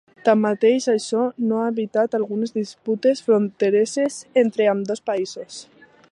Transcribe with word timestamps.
Tanmateix, 0.27 0.85
això 0.93 1.19
no 1.49 1.59
ha 1.63 1.67
evitat 1.73 2.17
algunes 2.19 2.55
disputes 2.55 3.21
frontereres 3.27 4.19
entre 4.45 4.71
ambdós 4.75 5.05
països. 5.11 5.61